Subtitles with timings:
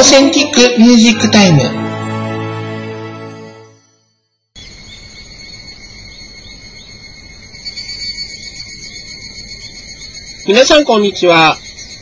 [0.00, 1.58] Authentic Music Time
[10.48, 11.54] 皆さんこんにちは。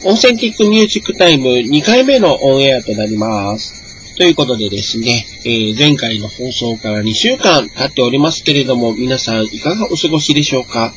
[0.04, 4.16] Authentic Music Time 2回目のオンエアとなります。
[4.16, 10.94] ということでですね、えー、前回の放送から2週間経っておりますけれども、皆さんいかがお過ごしでしょうか？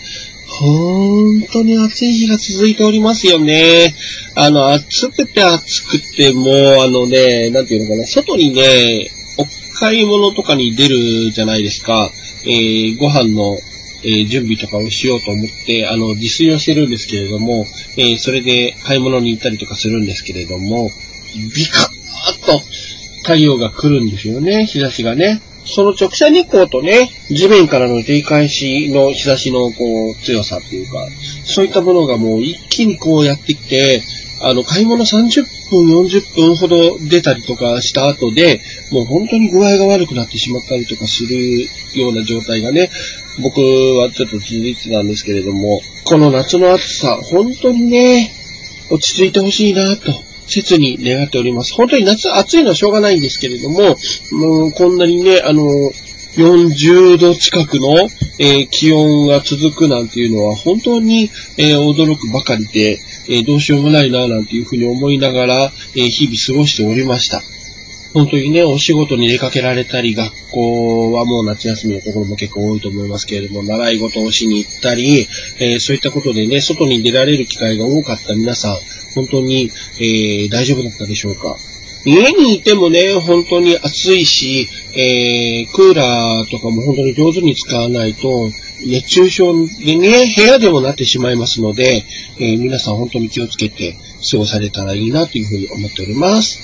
[0.62, 3.96] 本当に暑い日が続いておりますよね。
[4.36, 9.46] あの、暑くて暑くて、もう、あのね、なんていうのかな、外にね、お
[9.80, 12.12] 買い物とかに出るじゃないですか。
[12.46, 13.58] えー、ご飯の、
[14.04, 17.66] えー、準備とかをしようと思って、あの、自炊をしてるんですけれども、
[17.98, 20.92] えー、それで買い物に行ったりとかするんですけれども、
[21.56, 22.62] ビカーッと
[23.24, 25.42] 太陽が来るんですよね、日差しがね。
[25.74, 31.08] その直射日光とね、地面からの照り返しの日差しのこう強さっていうか、
[31.46, 34.04] そういったものがもう一気にこうやってきて、
[34.44, 38.60] あの、買い物30分、40分ほど出たりとかした後で、
[38.92, 42.90] もう本当に具合が悪くなってしまったりとかするような状態がね、
[43.42, 48.34] 僕はちょっと続いてたんですけれども、この夏の暑さ、本当にね、
[48.90, 51.74] 落ち着いてほしいなと切に願っております。
[51.74, 53.96] 本当に夏暑いのはしょうがないんですけれども、
[54.32, 55.64] もうこんなにね、あの、
[56.36, 67.42] 40度近くの、えー、気温が続くなんていうのは本当に、えー、驚くばかりで、えー、どうしようもないななんていうふうに思いながら、え日々過ごしておりました。
[68.14, 75.28] 本当にね、お仕事に出かけられたり、学校はもう夏休みのところも結構多いと思いますけれども、習い事をしに行ったり、
[75.60, 78.78] えそういったことでね、外に出られる機会が多かった皆さん、
[79.16, 81.56] 本当に、えー、大丈夫だったでしょうか？
[82.04, 88.50] 家にいてもね、本当に暑いし、えー、クーラーとかも本当に上手に使わないと、
[88.88, 89.54] 熱中症
[89.86, 92.04] でね、部屋でもなってしまいますので、
[92.40, 93.96] えー、皆さん本当に気をつけて
[94.32, 96.60] 過ごされたらいいなというふうに思っております。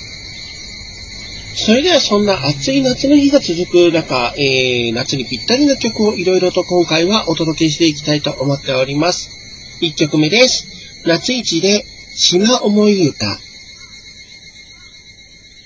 [1.55, 9.77] それではそんな暑い夏の日が続く中、えー、夏にぴったりな曲をいろいろと今回はお届けしていきたいと思っております。
[9.81, 10.67] 1曲目です。
[11.05, 11.85] 夏市で
[12.19, 13.27] 島思い歌。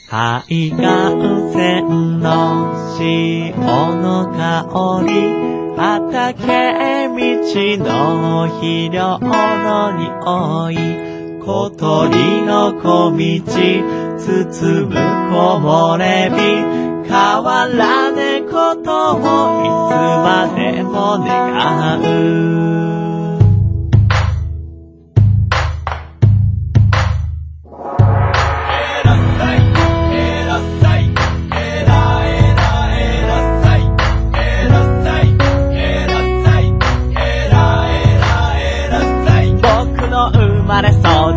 [0.09, 0.75] 海岸
[1.53, 5.11] 線の潮の香り、
[5.77, 10.75] 畑道の肥料の匂い、
[11.39, 13.17] 小鳥の小道、
[14.17, 14.97] 包む木
[15.63, 16.35] 漏れ日、
[17.07, 23.10] 変わらねことをいつまでも願う。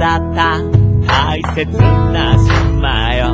[0.04, 0.60] だった。
[1.06, 3.32] 大切な島よ。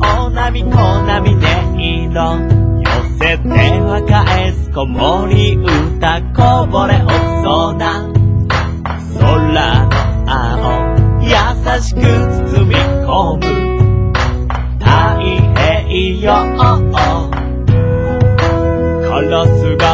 [0.00, 1.46] お波小波で
[1.76, 2.38] 色。
[2.80, 2.88] 寄
[3.18, 3.48] せて
[3.80, 7.08] は返す子守歌こぼれお
[7.44, 8.08] そうな
[9.18, 9.92] 空の
[10.26, 11.28] 青優
[11.82, 12.74] しく包み
[13.04, 13.44] 込む。
[14.78, 14.86] 太
[15.20, 16.26] 平洋。
[19.06, 19.84] カラスが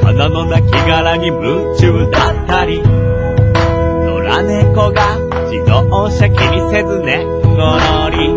[0.00, 2.80] 魚の亡骸に夢中だったり。
[2.80, 8.30] 野良猫が自動車気にせずねごろり。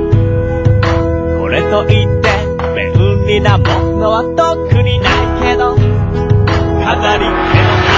[1.40, 2.30] これといって
[2.76, 3.66] 便利なも
[4.00, 7.91] のは特にないけど飾り気の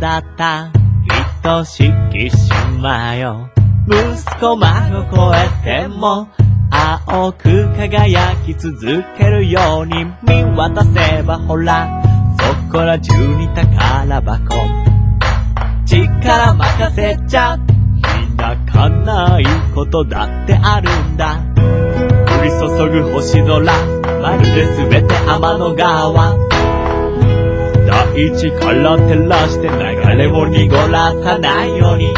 [0.00, 0.70] まれ育った？
[1.42, 3.48] 愛しき島よ。
[3.88, 6.28] 息子孫超えても
[6.70, 12.02] 青く輝き続けるように見渡せばほら。
[12.38, 14.54] そこら中に宝箱
[15.86, 17.58] 力任せちゃ。
[18.36, 19.44] 開かない
[19.74, 21.40] ことだってあるんだ。
[21.56, 23.60] 降り注ぐ星空。
[24.20, 26.34] まるで全て天の川。
[28.18, 29.76] 一から照らして流
[30.16, 32.14] れを濁らさないように。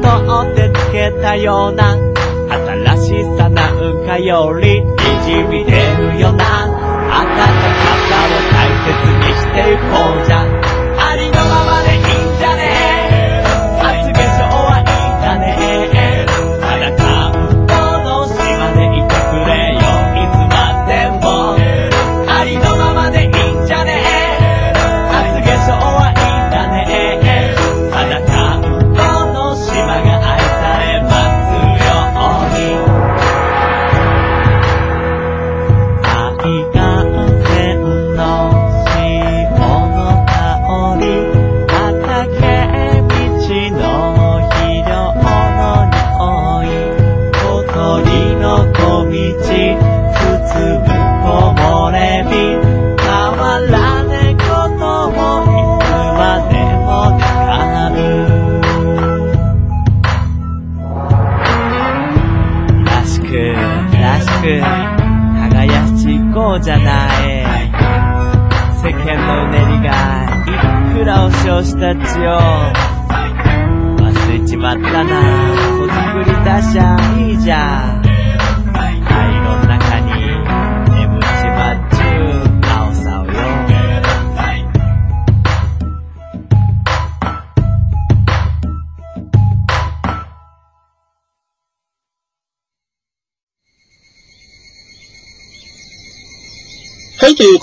[0.00, 1.96] 取ってつけたような
[2.86, 4.86] 新しさなんかよりに
[5.24, 6.66] じみ出るような。
[6.66, 7.48] 温か
[8.08, 9.82] さを大切にしていこ
[10.22, 10.44] うじゃ。
[10.44, 10.63] ん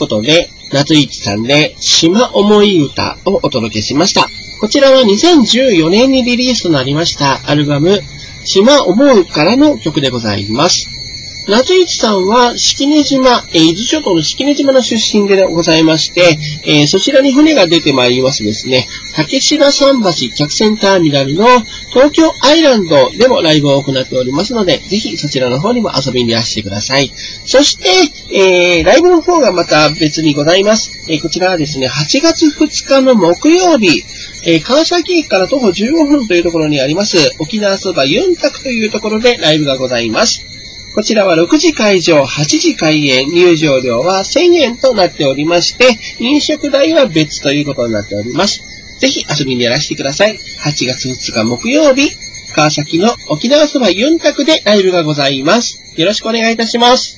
[0.02, 4.28] ということで、夏市さんで、島思い歌をお届けしました。
[4.60, 8.00] こちらは2014年にリリースとなりましたアルバム、
[8.46, 11.01] 島思うからの曲でございます。
[11.48, 21.46] 夏市さんは、式根島、えー伊豆諸島の式根島の出身でございまして、えーそちらに船が出てまいりますですね、竹白桟橋客船ターミナルの
[21.94, 27.12] 東京アイランドでもライブを行っておりますので、ぜひそちらの方にも遊びにいらしてください。
[27.46, 27.90] そして、
[28.38, 30.92] えーライブの方がまた別にございます。
[31.10, 34.04] えこちらはですね、8月2日の木曜日、
[34.46, 40.51] え川崎駅から徒歩15分というところにあります、沖縄そばユンタクというところでライブがございます。
[40.94, 48.62] こちらは6時会場、8時開演、入場料は1000円となっておりまして、飲食代は別ということになっております。
[49.00, 50.34] ぜひ遊びにいらしてください。
[50.34, 50.38] 8
[50.86, 52.12] 月2日木曜日、
[52.54, 55.94] 川崎の沖縄そばユンタクでライブがございます。
[55.98, 57.18] よろしくお願いいたします。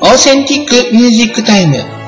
[0.00, 2.03] Authentic Music Time。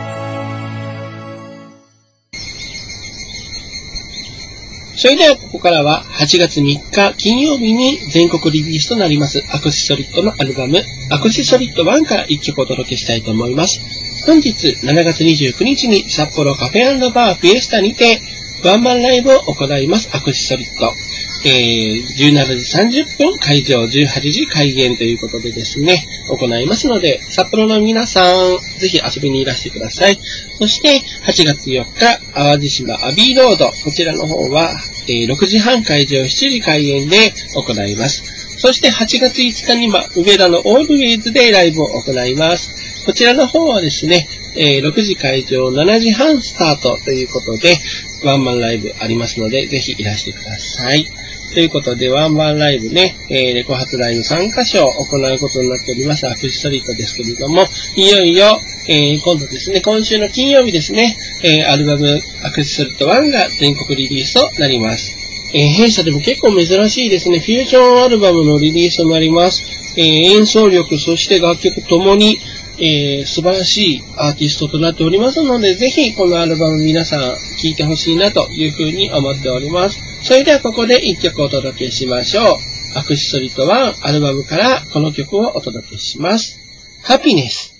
[4.96, 13.80] それではここからは8月3日金曜日に全国リリースとなりますアクシソリッドのアルバムアクシソリッド1から1曲お届けしたいと思います。
[14.26, 14.50] 本日
[14.82, 18.20] 7月29日に札幌カフェバーフィエスタにて
[18.64, 21.05] ワンマンライブを行いますアクシソリッド。
[21.48, 30.18] えー、17時30分会場18時開演ということでですね、行いますので、札幌の皆さん、ぜひ遊びにいらしてください。
[30.58, 34.72] そして、8月4日、淡路島アビーロード、こちらの方は、
[35.06, 38.24] えー6時半会場7時開演で行います。
[38.58, 43.04] そして8月5日には、上田のオールウェイズでライブを行います。
[43.06, 44.26] こちらの方はですね、
[44.56, 47.78] えー6時会場7時半スタートということで、
[48.24, 51.06] ワンマンライブありますので、ぜひいらしてください。
[51.54, 57.66] ということで、ワンマンライブね、えーレコ発ライブ3カ所を行うことになっております、アクシストリートですけれども、
[57.96, 65.16] いよいよ、えー今度ですね、今週の金曜日ですね、えーアルバムアクシストリート1が全国リリースとなります。
[65.54, 69.62] えー弊社でも結構珍しいですね、フュージョンアルバムのリリースとなります。
[69.96, 70.04] えー
[70.36, 72.38] 演奏力、そして楽曲ともに、
[72.78, 79.98] えー素晴らしいアーティストとなっておりますので、ぜひこのアルバム皆さん聴いてほしいなというふうに思っております。
[80.22, 82.56] それではここで一曲お届けしましょう。
[82.96, 86.58] アクシストリート1アルバムからこの曲をお届けします。
[87.02, 87.75] ハピネス。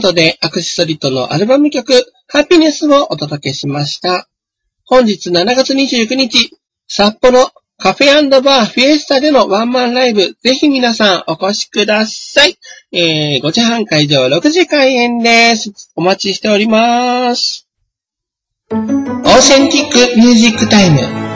[0.00, 1.92] ということで、アクセサリットのアルバム曲、
[2.28, 4.28] ハピネスをお届けしました。
[4.84, 12.56] 本日7月29日、札幌カフェバーフィエスタでのワンマンライブ、ぜひ皆さんお越しください。
[12.92, 15.92] えー、5時半開場6時開演です。
[15.96, 17.66] お待ちしております。
[18.70, 21.27] オーセンティックミュージックタイム。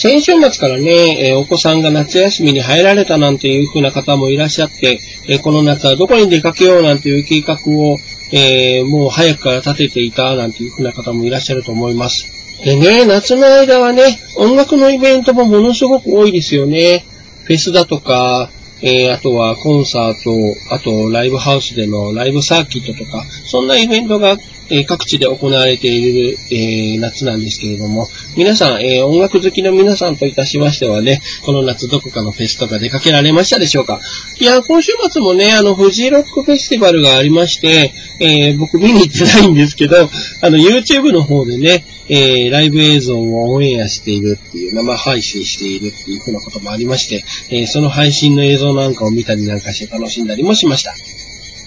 [0.00, 7.96] 先週末からね、えお子さんが夏休みに入られたなんていう風な方もいらっしゃって、えこの夏はどこに出かけようなんていう計画を、
[8.32, 12.62] えもう早くから立てていたなんていう風な方もいらっしゃると思います。
[12.64, 17.04] でね、夏の間はね、音楽のイベントもものすごく多いですよね。
[17.46, 18.50] フェスだとか、
[18.82, 24.36] えーあとはコンサート、あとライブハウスでのライブサーキットとか、そんなイベントが、
[24.70, 34.00] えー各地で行われている、えー夏なんですけれども、皆さん、えー音楽好きの皆さんといたしましてはね、この夏どこかのフェスとか出かけられましたでしょうか？
[34.40, 39.96] いや、今週末もね、あの、フジロックフェスティバルがありまして、え僕見に行ってないんですけど、
[40.42, 50.94] あの、YouTube の方でね、えライブ映像をオンエアしているっていう、生配信しているっていうふうなこともありまして、えその配信の映像なんかを見たりなんかして楽しんだりもしました。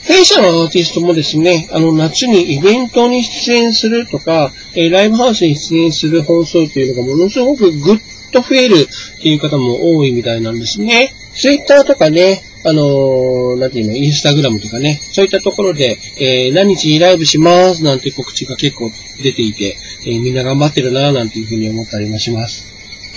[0.07, 7.97] 弊社のアーティストもですね、あの、夏にイベントに出演するとか、えライブハウスに出演する放送っていうのがものすごくぐっ
[8.31, 8.87] と増える
[9.19, 11.13] っていう方も多いみたいなんですね。
[11.35, 18.91] ツイッターとかね、あのーなんていうの、インスタグラムとかね、そういったところで、えー何日にライブしますなんて告知が結構
[19.23, 22.65] 出ていて、えーみんな頑張ってるなぁなんていうふうに思ったりもします。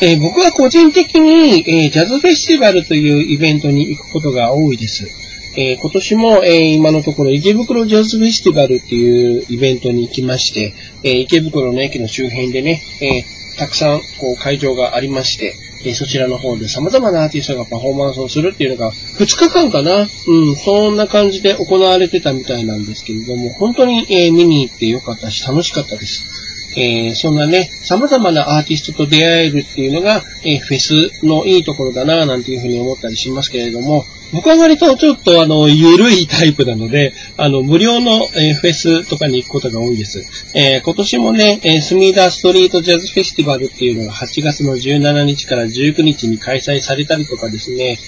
[0.02, 5.24] えー僕は個人的に、えージャズフェスティバルというイベントに行くことが多いです。
[5.56, 13.23] えー今年も、えー今のところ池袋ジャズフェスティバルっていうイベントに行きまして、えー池袋の駅の周辺でね、え
[13.58, 15.54] たくさんこう会場がありまして、
[15.87, 20.00] えそちらの方で様々なアーティストがパフォーマンスをするっていうのが2日間かな？
[20.26, 26.42] うん、そんな感じで行われてたみたいなんですけれども、本当に、え見に行ってよかったし楽しかったです。
[26.76, 40.23] えーそんなね、様々なアーティストと出会えるっていうのが、えーフェスのいいところだなぁなんていうふうに思ったりしますけれども、僕は割とちょっとあの、ゆるいタイプなので、あの、無料の、えーフェスとかに行くことが多いです。
[40.54, 47.99] えー今年もね、えースミダストリートジャズフェスティバルっていうのが8月の17日から19日に開催されたりとかですね、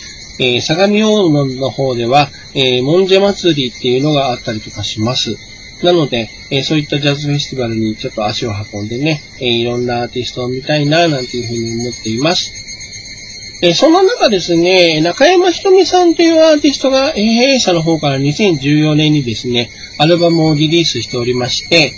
[0.40, 5.36] えー相模大野の方では、えーモンジェ祭りっていうのがあったりとかします。
[5.82, 12.65] なので、えーそういったジャズフェスティバルにちょっと足を運んでね、えーいろんなアーティストを見たいな、なんていうふうに思っています。
[13.62, 21.92] えそんな中ですね、中山ひとみさんというアーティストが、弊社の方から2014年にですね、アルバムをリリースしておりまして、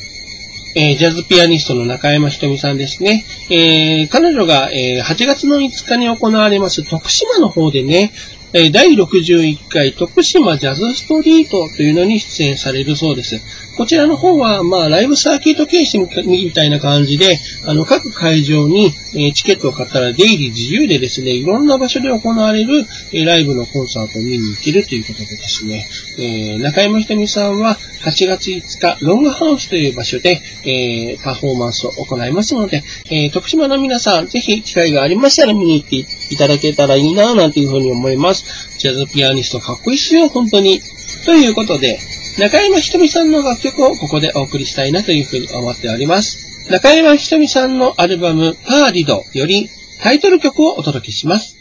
[0.76, 3.24] えジャズピアニストの中山ひとみさんですね。
[3.50, 8.12] えー彼女が、え8月の5日に行われます徳島の方でね、
[8.52, 13.40] え第61回徳島ジャズストリートというのに出演されるそうです。
[13.76, 35.96] こちらの方は、まあ、ライブサーキット形式みたいな感じで、あの、各会場に、えチケットを買ったら出入り自由でですね、いろんな場所で行われる、えライブのコンサートを見に行けるということでですね、え中山ひとみさんは8月5日、ロングハウスという場所で、えパフォーマンスを行いますので、え徳島の皆さん、ぜひ機会がありましたら見に行って
[36.30, 38.78] いただけたらいいな、なんていうふうに思います。
[38.78, 40.80] ジャズピアニストかっこいいっすよ、本当に。
[41.24, 41.98] ということで、
[42.38, 46.47] 中山ひとみさんの楽曲をここでお送りしたいなというふうに思っております。
[46.70, 49.70] 中山ひとみさんのアルバム、パーリドより
[50.02, 51.57] タイトル曲をお届けします。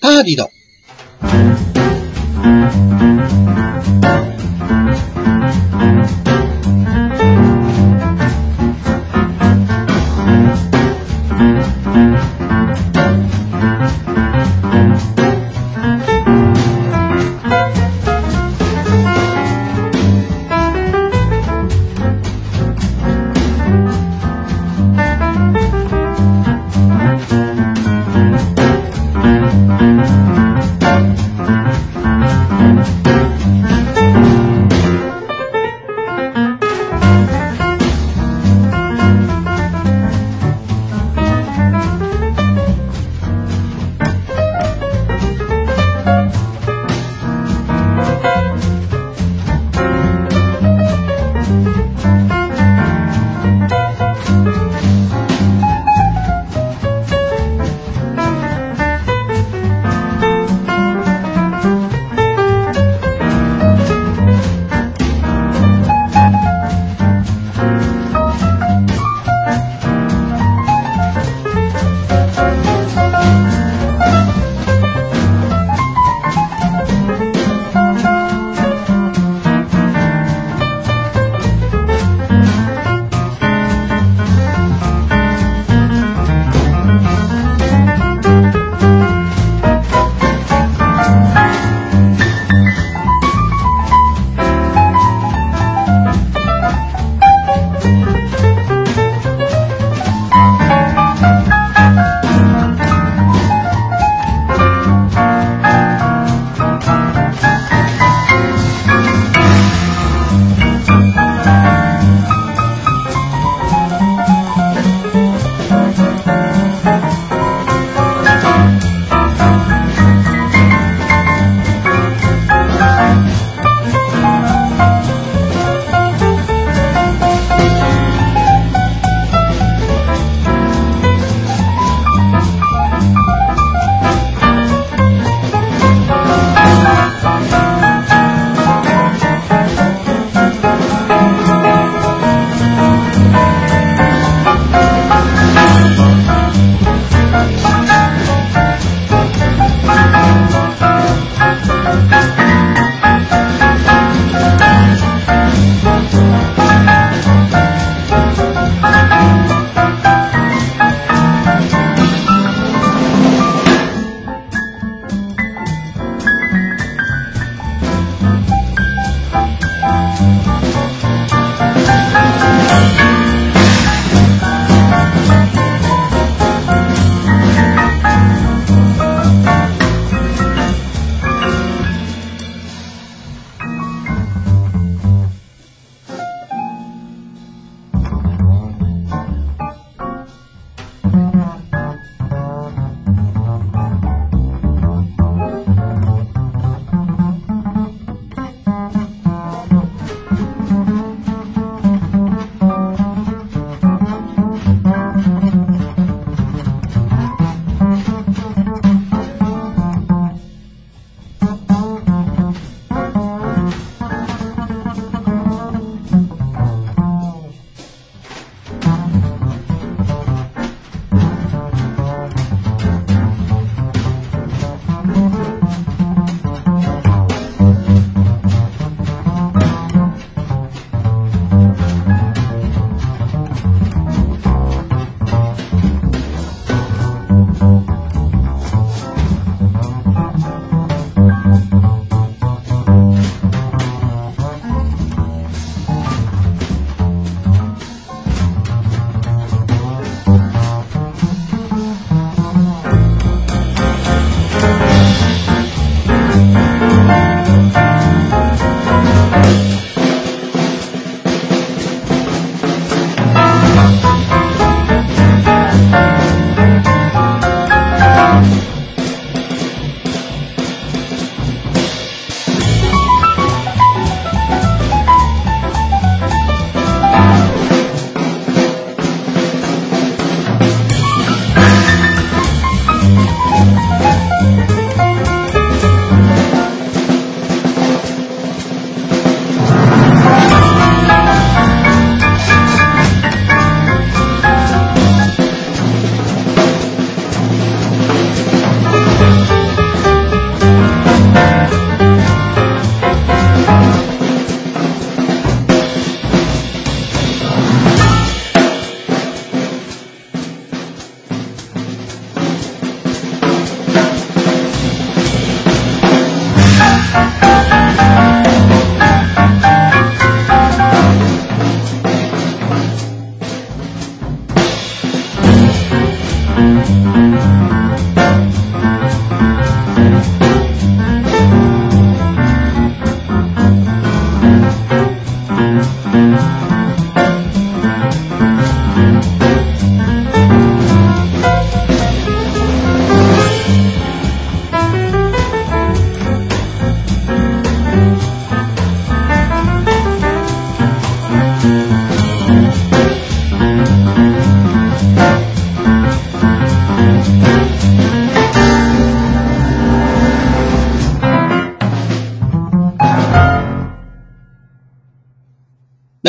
[0.00, 0.50] パーリド。「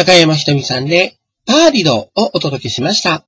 [0.01, 3.23] 中山ひとみさんで、パーリドをお届けしました。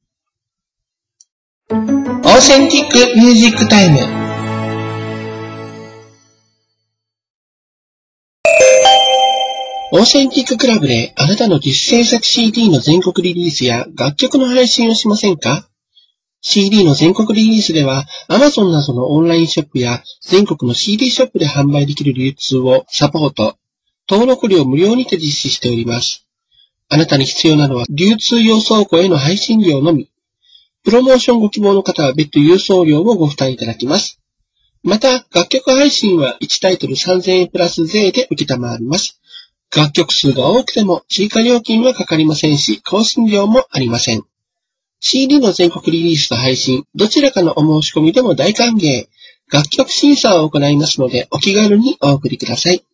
[1.70, 4.00] オーセンティックミュージックタイム。
[9.92, 15.70] オーセンティッククラブであなたの自主制作 CD の全国リリースや楽曲の配信をしませんか
[16.42, 23.60] ?CD の全国リリースでは Amazon などのオンラインショップや全国の CD ショップで販売できる流通をサポート、
[24.10, 26.24] 登録料無料にて実施しております。
[26.94, 30.12] あなたに必要なのは流通用倉庫への配信料のみ。
[30.84, 34.20] プロモーションご希望の方は別途郵送料をご負担いただきます。
[34.84, 39.20] また、楽曲配信は1タイトル3000円プラス税で受けたまわります。
[39.76, 44.24] 楽曲数が多くても追加料金はかかりませんし、更新料もありません。
[45.00, 49.08] CD の全国リリースと配信、どちらかのお申し込みでも大歓迎。
[49.52, 52.86] 楽曲審査を行いますので、お気軽にお送りください。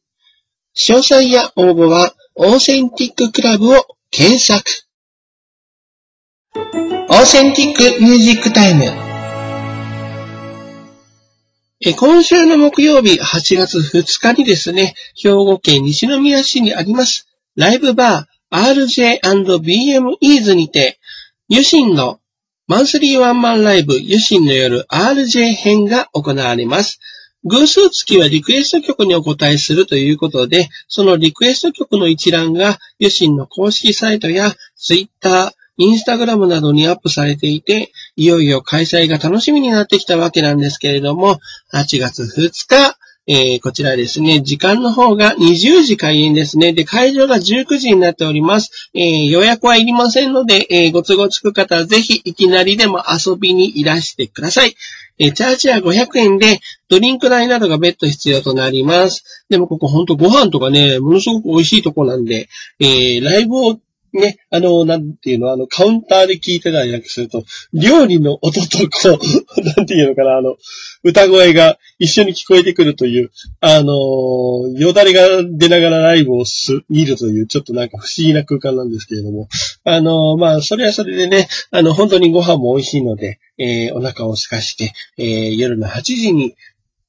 [0.77, 4.63] 詳細や応募は、オーセンティッククラブを検索。
[6.55, 8.85] オーセンティックミュージックタイム。
[11.85, 20.97] え今週の木曜日8月2日にですね、兵庫県西宮市にあります、ライブバー RJ&BM イーズにて、
[21.49, 22.21] ユシンの
[22.67, 27.01] マンスリーワンマンライブユシンの夜 RJ 編が行われます。
[27.45, 41.39] 偶数月はリクエスト曲にお答えするということで、そのリクエスト曲の一覧が、ユシンの公式サイトやツイッター、インスタグラムなどにアップされていて、いよいよ開催が楽しみになってきたわけなんですけれども、
[41.73, 42.97] 8月2日、
[43.31, 46.73] えー、こちらですね、時間の方が20時開演ですね。
[46.73, 48.89] で、会場が19時になっております。
[48.95, 54.75] えー、予約はいりませんので、えー、ご都合つく方はぜひいきなりでも遊びにいらしてください。
[55.19, 59.45] えチャージは500円で、ドリンク代などが別途必要となります。
[59.49, 62.47] でもここほんとご飯とかね、ものすごく美味しいとこなんで、
[62.79, 63.79] えー、ライブを
[64.13, 67.43] ね、あの、なんていうの、あの、カウンターで聞いてたりなんかすると、
[67.73, 69.19] 料理の音とこ
[69.57, 70.57] う、 なんていうのかな、あの、
[71.03, 73.93] 歌声が一緒に聞こえてくるという、あの
[74.77, 79.47] よだれが出ながらライブをす、見るという、ちょっとなんか不思議な空間なんですけれども、
[79.83, 86.55] あのまあ、それはそれでね、あの、本当にご飯も美味しいので、えーお腹を空かして、えー夜の8時に、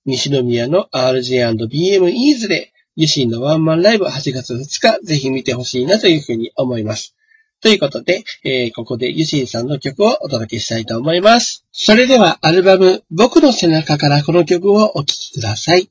[0.06, 7.16] 西宮の RJ&BM イーズで、ユシンのワンマンライブ8月2日、ぜひ見てほしいなというふうに思います。
[7.62, 11.64] ということで、えーここでユシンさんの曲をお届けしたいと思います。
[11.72, 15.90] それでは、アルバム、僕の背中からこの曲をお聴きください。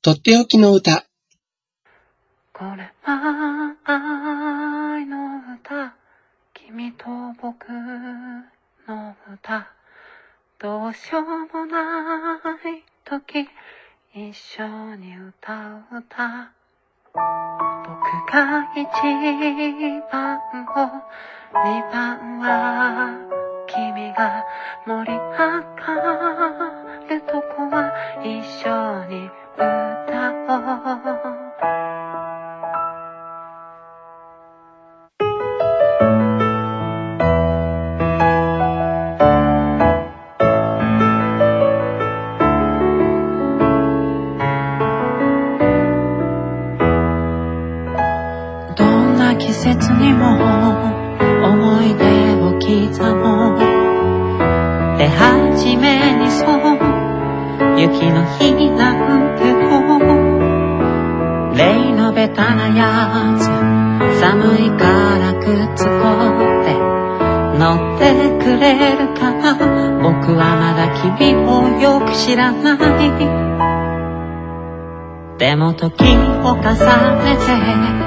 [0.00, 1.04] とっておきの歌。
[2.54, 3.76] これは
[4.94, 5.94] 愛の歌
[6.54, 7.04] 君と
[7.42, 7.68] 僕
[8.88, 9.70] の歌
[10.58, 13.48] どうしようもない時
[14.14, 14.62] 一緒
[14.96, 15.54] に歌
[15.90, 16.52] う歌
[17.14, 17.16] 僕
[18.30, 18.84] が一
[20.12, 20.92] 番を
[21.54, 23.16] 二番は
[23.66, 24.44] 君が
[24.86, 25.64] 盛り上が
[27.08, 27.90] るとこは
[28.22, 28.68] 一緒
[29.06, 31.91] に歌おう。
[49.38, 50.36] 季節にも
[51.44, 52.68] 思い出を刻
[53.16, 53.58] もう
[54.98, 56.48] 出始めにそう
[57.78, 59.98] 雪の日なんても
[61.54, 63.44] 例のベタなやつ
[64.20, 66.92] 寒いからくっつこうって。
[67.58, 69.54] 乗ってくれるかな
[70.02, 72.78] 僕はまだ君をよく知らない。
[75.38, 78.01] でも時を重ねて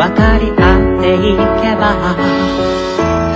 [0.00, 0.64] 分かり合
[0.96, 2.16] っていけば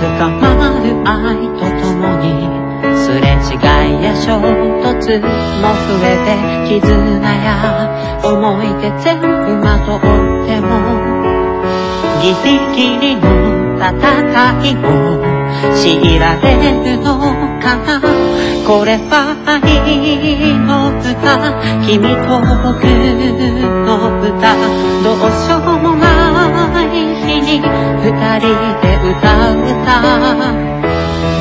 [0.01, 0.49] 深ま
[0.81, 2.25] る愛とともに
[2.97, 3.61] すれ違
[3.99, 4.41] いや衝
[4.81, 5.21] 突
[5.61, 6.81] も増えて絆
[7.21, 7.47] や
[8.23, 9.27] 思い出全部
[9.61, 10.65] まとっても
[12.23, 13.21] ギリギリの
[13.77, 13.93] 戦
[14.65, 14.89] いを
[15.75, 16.45] 強いられ
[16.83, 17.05] るの
[17.61, 18.01] かな。
[18.65, 19.61] これは愛
[20.57, 21.13] の歌
[21.85, 22.81] 君と僕
[23.85, 24.57] の歌。
[25.03, 26.14] どうしようもない
[26.91, 28.47] 日に二人
[28.81, 29.65] で歌う。
[29.65, 30.01] 歌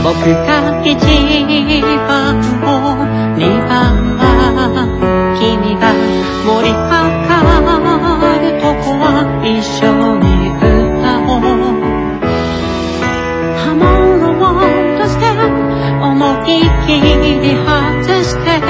[0.05, 0.51] 僕が
[0.85, 1.01] 一
[2.07, 2.69] 番を
[3.39, 3.73] 二番
[4.19, 4.23] は
[5.41, 5.83] 君が
[6.45, 6.85] 盛り上
[7.25, 9.05] がるとこは
[9.41, 9.81] 一緒
[10.21, 10.63] に歌
[11.25, 11.81] おう。
[13.57, 13.83] 刃物
[14.39, 14.69] を落
[15.01, 15.25] として
[16.05, 16.13] 思
[16.45, 17.17] いっきり
[17.65, 18.61] 外して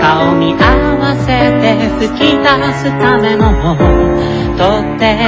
[0.00, 0.64] 顔見合
[0.98, 1.26] わせ
[1.60, 1.64] て
[2.00, 3.46] 吹き出すための
[4.62, 5.18] とって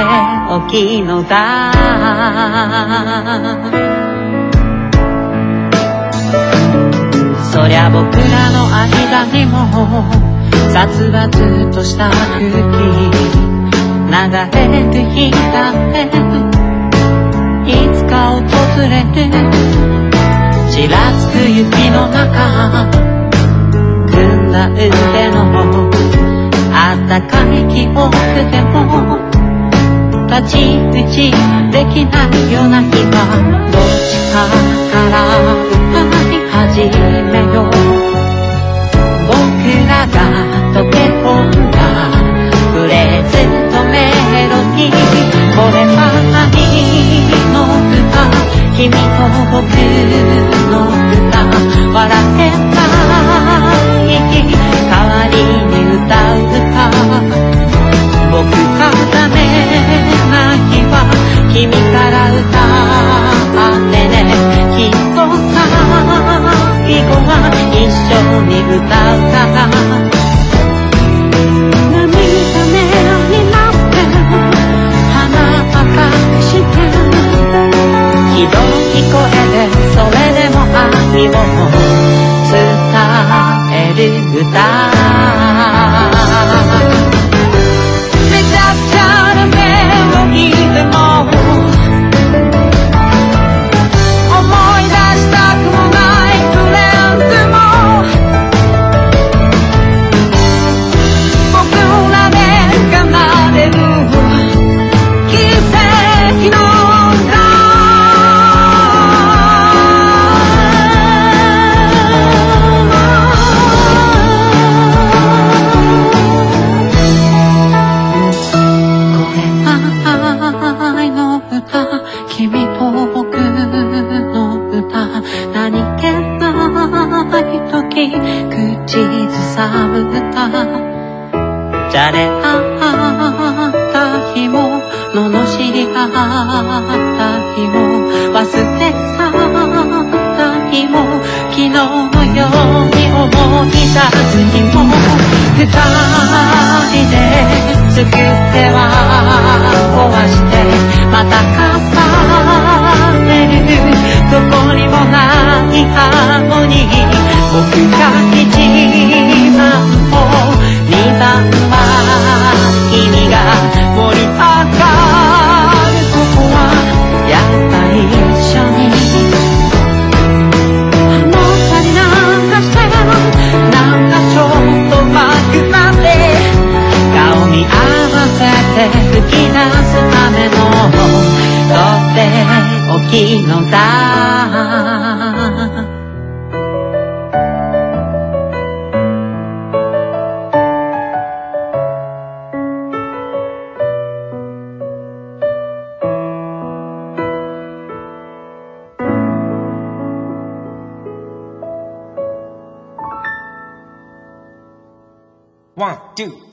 [0.49, 1.73] おきのだ。
[7.51, 9.57] そりゃ僕らの間にも
[10.71, 12.45] 殺伐とした空気。
[14.07, 14.21] 流
[14.53, 15.03] れる。
[15.11, 16.05] 日だって
[17.67, 18.41] いつか訪
[18.83, 19.15] れる
[20.71, 22.07] ちらつく雪の。
[22.07, 22.87] 中
[24.07, 24.87] 組んだ腕
[25.31, 26.05] の。
[26.77, 28.11] あったかい記憶
[28.51, 29.24] でも
[30.35, 30.49] 太刀
[30.91, 31.31] 打ち
[31.71, 33.17] できないような日は
[33.71, 34.51] どっちか
[34.91, 35.15] から
[35.63, 36.91] 歌い始
[37.31, 37.94] めよう。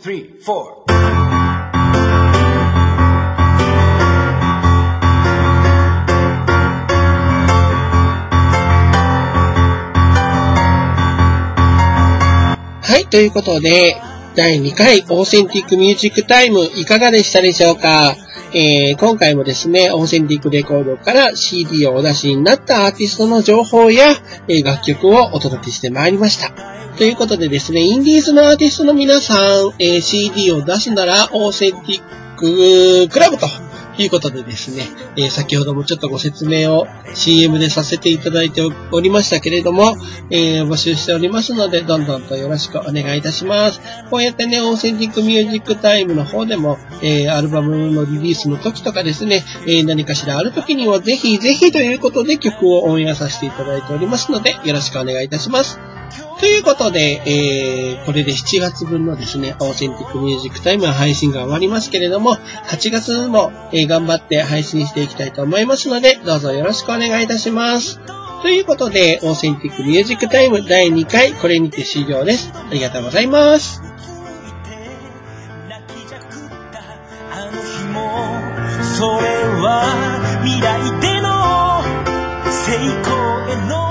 [0.03, 0.83] Three, four.
[12.83, 13.97] はい、ということで、
[14.35, 18.17] 第2回オーセンティックミュージックタイムいかがでしたでしょうか？
[18.55, 24.11] えー、今回もですね、オーセンティックレコードから CD をお出しになったアーティストの情報や、
[24.49, 26.82] えー楽曲をお届けしてまいりました。
[26.98, 29.38] ということでですね、インディーズのアーティストの皆さん、
[29.78, 33.46] えー CD を出すならオーセンティッククラブと
[33.98, 34.83] いうことでですね、
[35.16, 38.61] えー先ほどもちょっとご説明を CM でさせていただいて
[38.92, 39.96] おりましたけれども、
[40.31, 43.81] えー募集しておりますので、どんどんとよろしくお願いいたします。
[44.11, 55.81] こうやってね、オーセンティックミュージックタイムの方でも、えーアルバムのリリースの時とかですね、え何かしらある時にはぜひぜひということで曲をオンエアさせていただいておりますので、よろしくお願いいたします。
[56.42, 68.00] ということで、えー、これで7月分のですね、オーセンティックミュージックタイム配信が終わりますけれども、8月も、えー頑張って配信していきたいと思いますので、どうぞよろしくお願いいたします。
[68.42, 72.50] ということで、オーセンティックミュージックタイム第2回、これにて終了です。
[72.52, 73.81] ありがとうございます。
[78.98, 79.14] それ
[79.62, 81.85] は未来での
[82.50, 83.14] 成功
[83.48, 83.83] への